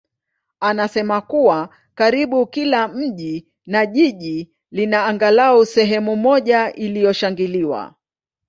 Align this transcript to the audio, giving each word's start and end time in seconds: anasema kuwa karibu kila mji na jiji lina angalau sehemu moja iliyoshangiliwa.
anasema 0.59 1.21
kuwa 1.21 1.69
karibu 1.95 2.47
kila 2.47 2.87
mji 2.87 3.47
na 3.65 3.85
jiji 3.85 4.51
lina 4.71 5.05
angalau 5.05 5.65
sehemu 5.65 6.15
moja 6.15 6.73
iliyoshangiliwa. 6.73 7.95